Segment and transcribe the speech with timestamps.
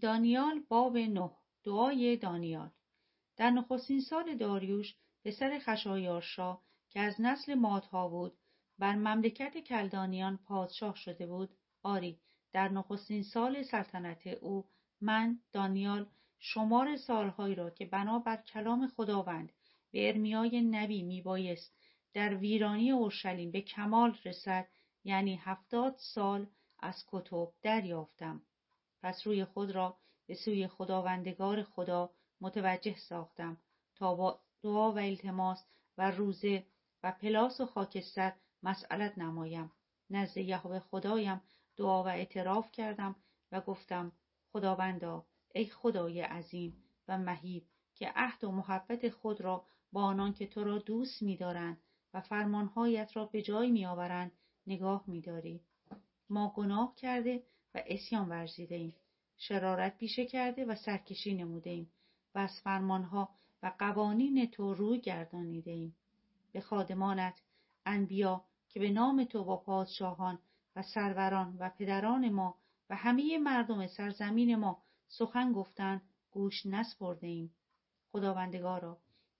[0.00, 1.30] دانیال باب نه.
[1.64, 2.70] دعای دانیال.
[3.36, 8.38] در نخستین سال داریوش پسر خشایارشا که از نسل مادها بود
[8.78, 11.50] بر مملکت کلدانیان پادشاه شده بود.
[11.82, 12.20] آری
[12.52, 14.66] در نخستین سال سلطنت او
[15.00, 16.06] من دانیال
[16.38, 19.52] شمار سالهایی را که بنابر کلام خداوند
[19.90, 21.76] به ارمیای نبی میبایست
[22.12, 24.68] در ویرانی اورشلیم به کمال رسد
[25.04, 26.46] یعنی هفتاد سال
[26.78, 28.42] از کتب دریافتم.
[29.02, 33.56] پس روی خود را به سوی خداوندگار خدا متوجه ساختم
[33.94, 35.64] تا با دعا و التماس
[35.98, 36.66] و روزه
[37.02, 39.72] و پلاس و خاکستر مسئلت نمایم.
[40.10, 41.40] نزد یهوه خدایم
[41.76, 43.16] دعا و اعتراف کردم
[43.52, 44.12] و گفتم
[44.52, 50.46] خداوندا ای خدای عظیم و مهیب که عهد و محبت خود را با آنان که
[50.46, 51.80] تو را دوست می‌دارند
[52.14, 54.32] و فرمانهایت را به جای میآورند
[54.66, 55.64] نگاه می‌داری.
[56.28, 57.42] ما گناه کرده
[57.74, 58.94] و اسیان ورزیده ایم.
[59.38, 61.90] شرارت پیشه کرده و سرکشی نموده ایم
[62.34, 63.28] و از فرمانها
[63.62, 65.96] و قوانین تو روی گردانیده ایم.
[66.52, 67.34] به خادمانت
[67.86, 70.38] انبیا که به نام تو با پادشاهان
[70.76, 72.54] و سروران و پدران ما
[72.90, 77.54] و همه مردم سرزمین ما سخن گفتن گوش نسپرده ایم.
[78.12, 78.98] خداوندگارا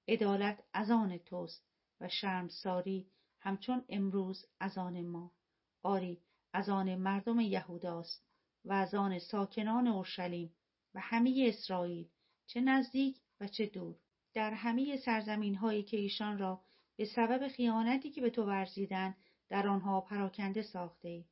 [0.09, 1.65] عدالت از آن توست
[2.01, 3.07] و شرمساری
[3.41, 5.31] همچون امروز از آن ما.
[5.83, 6.21] آری
[6.53, 8.25] از آن مردم یهوداست
[8.65, 10.55] و از آن ساکنان اورشلیم
[10.95, 12.09] و همه اسرائیل
[12.47, 13.97] چه نزدیک و چه دور.
[14.35, 16.61] در همه سرزمین هایی که ایشان را
[16.97, 19.15] به سبب خیانتی که به تو ورزیدن
[19.49, 21.25] در آنها پراکنده ساخته ای.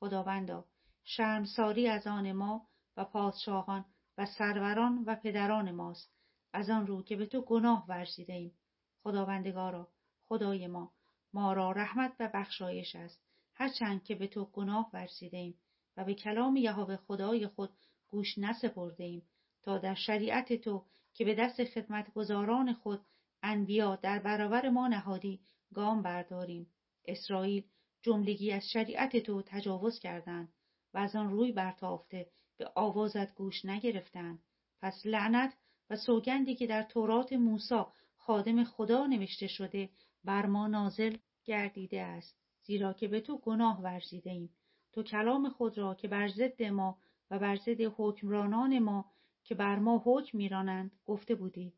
[0.00, 0.64] خداوندا
[1.04, 3.84] شرمساری از آن ما و پادشاهان
[4.18, 6.12] و سروران و پدران ماست.
[6.52, 8.58] از آن رو که به تو گناه ورزیده ایم.
[9.02, 9.88] خداوندگارا
[10.28, 10.92] خدای ما
[11.32, 13.25] ما را رحمت و بخشایش است.
[13.58, 15.54] هرچند که به تو گناه ورزیده ایم
[15.96, 17.70] و به کلام یهوه خدای خود
[18.08, 19.22] گوش نسپرده ایم
[19.62, 23.00] تا در شریعت تو که به دست خدمتگزاران خود
[23.42, 25.40] انبیا در برابر ما نهادی
[25.74, 26.66] گام برداریم.
[27.04, 27.64] اسرائیل
[28.02, 30.52] جملگی از شریعت تو تجاوز کردند
[30.94, 34.42] و از آن روی برتافته به آوازت گوش نگرفتند.
[34.80, 35.56] پس لعنت
[35.90, 37.82] و سوگندی که در تورات موسی
[38.16, 39.90] خادم خدا نوشته شده
[40.24, 42.45] بر ما نازل گردیده است.
[42.66, 44.50] زیرا که به تو گناه ورزیده ایم
[44.92, 46.98] تو کلام خود را که بر ضد ما
[47.30, 49.04] و بر ضد حکمرانان ما
[49.44, 51.72] که بر ما حکم میرانند گفته بودی.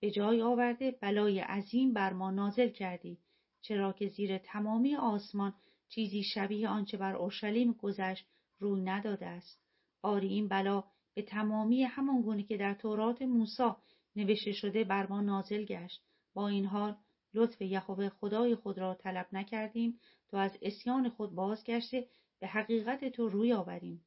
[0.00, 3.18] به جای آورده بلای عظیم بر ما نازل کردی.
[3.62, 5.54] چرا که زیر تمامی آسمان
[5.88, 8.26] چیزی شبیه آنچه بر اورشلیم گذشت
[8.58, 9.60] روی نداده است.
[10.02, 10.84] آری این بلا
[11.14, 13.70] به تمامی همان گونه که در تورات موسی
[14.16, 16.02] نوشته شده بر ما نازل گشت.
[16.34, 16.96] با این حال
[17.34, 22.08] لطف یهوه خدای خود را طلب نکردیم تا از اسیان خود بازگشته
[22.38, 24.04] به حقیقت تو روی آوریم.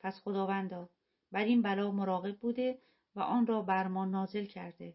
[0.00, 0.88] پس خداوندا
[1.32, 2.78] بر این بلا مراقب بوده
[3.14, 4.94] و آن را بر ما نازل کرده.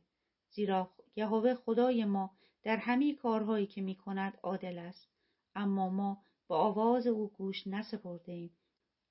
[0.50, 2.32] زیرا یهوه خدای ما
[2.64, 5.10] در همه کارهایی که می کند عادل است.
[5.56, 8.58] اما ما به آواز او گوش نسپرده ایم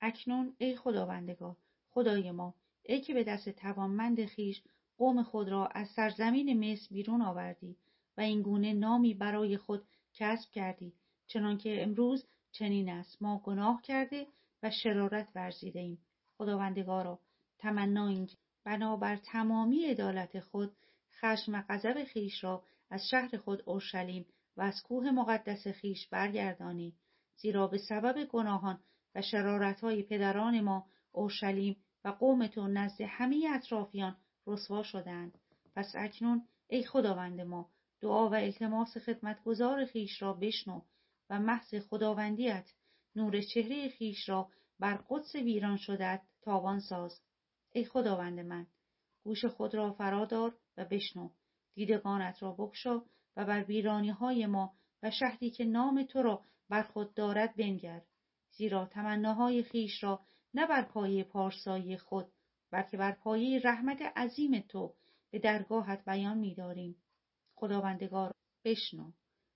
[0.01, 1.57] اکنون ای خداوندگار
[1.89, 4.63] خدای ما ای که به دست توانمند خیش
[4.97, 7.77] قوم خود را از سرزمین مصر بیرون آوردی.
[8.17, 10.93] و این گونه نامی برای خود کسب کردی
[11.27, 13.21] چنانکه امروز چنین است.
[13.21, 14.27] ما گناه کرده
[14.63, 15.97] و شرارت ورزیده ایم.
[16.37, 17.19] خداوندگارا
[17.57, 20.71] تمنا اینکه بنابر تمامی عدالت خود
[21.19, 24.25] خشم و غضب خیش را از شهر خود اورشلیم
[24.57, 26.93] و از کوه مقدس خیش برگردانی.
[27.37, 28.79] زیرا به سبب گناهان
[29.15, 31.75] و شرارتهای پدران ما اورشلیم
[32.05, 35.37] و قوم تو نزد همه اطرافیان رسوا شدند
[35.75, 37.69] پس اکنون ای خداوند ما
[38.03, 40.81] دعا و التماس خدمتگزار خیش را بشنو
[41.29, 42.71] و محض خداوندیت
[43.15, 44.49] نور چهره خیش را
[44.79, 47.21] بر قدس ویران شدت تاوان ساز.
[47.71, 48.67] ای خداوند من
[49.23, 51.29] گوش خود را فرادار و بشنو.
[51.73, 53.01] دیدگانت را بکشا
[53.37, 58.01] و بر ویرانی های ما و شهری که نام تو را بر خود دارد بنگر.
[58.51, 62.27] زیرا تمناهای خیش را نه بر پایه پارسایی خود
[62.71, 64.93] بلکه بر پایه رحمت عظیم تو
[65.31, 66.95] به درگاهت بیان می‌داریم.
[67.63, 69.11] خداوندگار بشنو.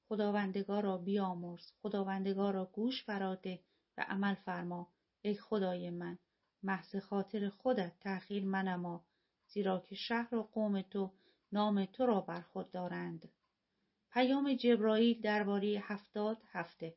[0.10, 1.72] خداوندگار را بیامرز.
[1.82, 3.60] خداوندگار را گوش فراده
[3.98, 4.88] و عمل فرما.
[5.22, 6.18] ای خدای من
[6.64, 9.06] محض خاطر خودت تأخیر منما
[9.48, 11.14] زیرا که شهر و قوم تو
[11.52, 13.30] نام تو را بر خود دارند.
[14.12, 16.96] پیام جبرائیل درباره هفتاد هفته.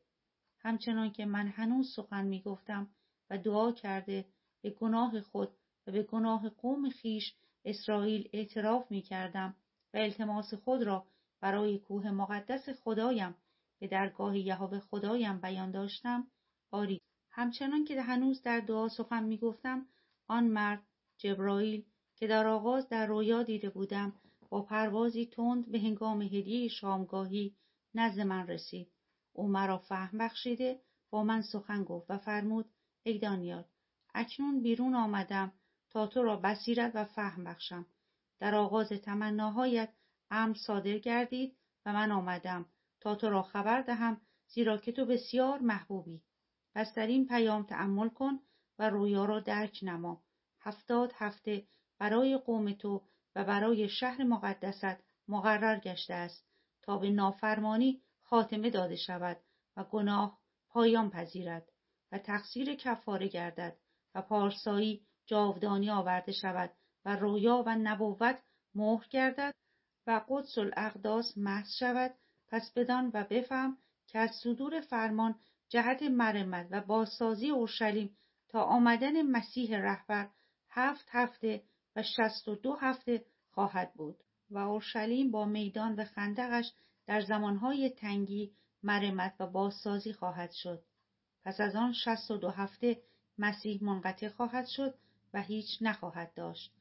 [0.59, 2.91] همچنان که من هنوز سخن می گفتم
[3.31, 4.25] و دعا کرده
[4.63, 5.49] به گناه خود
[5.87, 7.35] و به گناه قوم خیش
[7.65, 9.57] اسرائیل اعتراف می کردم
[9.95, 11.07] و التماس خود را
[11.41, 13.35] برای کوه مقدس خدایم
[13.79, 16.27] به درگاه یهوه خدایم بیان داشتم
[16.71, 17.01] آری
[17.31, 19.87] همچنان که هنوز در دعا سخن می گفتم
[20.27, 20.83] آن مرد
[21.19, 21.85] جبرائیل
[22.17, 24.13] که در آغاز در رویا دیده بودم
[24.49, 27.57] با پروازی تند به هنگام هدیه شامگاهی
[27.95, 28.93] نزد من رسید.
[29.33, 32.71] او مرا فهم بخشیده با من سخن گفت و فرمود
[33.03, 33.65] ای دانیال
[34.15, 35.53] اکنون بیرون آمدم
[35.91, 37.87] تا تو را بصیرت و فهم بخشم.
[38.41, 39.93] در آغاز تمناهایت
[40.31, 41.57] امر صادر گردید
[41.87, 42.67] و من آمدم
[43.01, 46.23] تا تو را خبر دهم زیرا که تو بسیار محبوبی.
[46.75, 48.41] پس در این پیام تأمل کن
[48.79, 50.23] و رویا را درک نما.
[50.61, 51.67] هفتاد هفته
[51.99, 53.03] برای قوم تو
[53.37, 56.47] و برای شهر مقدست مقرر گشته است
[56.83, 59.37] تا به نافرمانی خاتمه داده شود
[59.77, 60.39] و گناه
[60.69, 61.69] پایان پذیرد
[62.13, 63.77] و تقصیر کفاره گردد
[64.15, 66.71] و پارسایی جاودانی آورده شود
[67.05, 68.43] و رویا و نبوت
[68.75, 69.55] مهر گردد
[70.07, 72.15] و قدس الاقداس محض شود.
[72.49, 75.35] پس بدان و بفهم که از صدور فرمان
[75.69, 78.17] جهت مرمت و بازسازی اورشلیم
[78.49, 80.29] تا آمدن مسیح رهبر
[80.71, 81.63] هفت هفته
[81.97, 84.17] و شست و دو هفته خواهد بود
[84.51, 86.73] و اورشلیم با میدان و خندقش
[87.07, 88.53] در زمانهای تنگی
[88.83, 90.83] مرمت و بازسازی خواهد شد.
[91.45, 93.03] پس از آن شست و دو هفته
[93.39, 94.95] مسیح منقطع خواهد شد
[95.35, 96.80] و هیچ نخواهد داشت.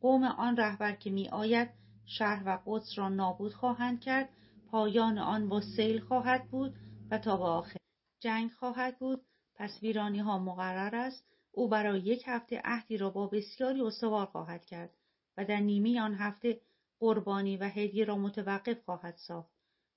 [0.00, 1.70] قوم آن رهبر که می آید
[2.06, 4.28] شهر و قدس را نابود خواهند کرد
[4.70, 6.74] پایان آن با سیل خواهد بود
[7.10, 7.76] و تا به آخر
[8.20, 9.24] جنگ خواهد بود
[9.54, 14.64] پس ویرانی ها مقرر است او برای یک هفته عهدی را با بسیاری استوار خواهد
[14.64, 14.90] کرد
[15.36, 16.60] و در نیمه آن هفته
[16.98, 19.52] قربانی و هدیه را متوقف خواهد ساخت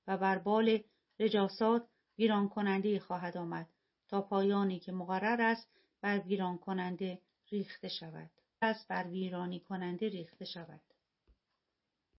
[0.07, 0.79] و بر بال
[1.19, 3.69] رجاسات ویران کننده خواهد آمد
[4.07, 5.69] تا پایانی که مقرر است
[6.01, 7.21] بر ویران کننده
[7.51, 8.29] ریخته شود.
[8.63, 10.81] از بر ویرانی کننده ریخته شود.